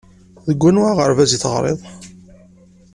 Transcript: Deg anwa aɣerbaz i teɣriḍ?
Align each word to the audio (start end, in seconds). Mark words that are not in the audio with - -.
Deg 0.47 0.61
anwa 0.69 0.87
aɣerbaz 0.89 1.31
i 1.37 1.39
teɣriḍ? 1.43 1.79